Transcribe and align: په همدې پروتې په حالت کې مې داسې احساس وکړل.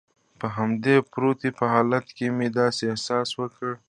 په 0.39 0.47
همدې 0.57 0.95
پروتې 1.11 1.49
په 1.59 1.65
حالت 1.73 2.05
کې 2.17 2.25
مې 2.37 2.47
داسې 2.59 2.83
احساس 2.91 3.29
وکړل. 3.39 3.73